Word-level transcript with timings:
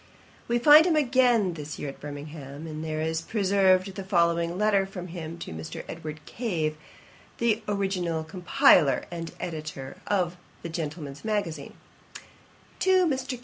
]We 0.47 0.57
find 0.57 0.87
him 0.87 0.95
again 0.95 1.53
this 1.53 1.77
year 1.77 1.89
at 1.89 1.99
Birmingham, 1.99 2.65
and 2.65 2.83
there 2.83 3.01
is 3.01 3.21
preserved 3.21 3.93
the 3.93 4.03
following 4.03 4.57
letter 4.57 4.87
from 4.87 5.09
him 5.09 5.37
to 5.37 5.51
Mr. 5.53 5.83
Edward 5.87 6.25
Cave, 6.25 6.75
the 7.37 7.61
original 7.67 8.23
compiler 8.23 9.05
and 9.11 9.31
editor 9.39 9.97
of 10.07 10.37
the 10.63 10.69
Gentleman's 10.69 11.23
Magazine: 11.23 11.75
TO 12.79 13.05
MR. 13.05 13.39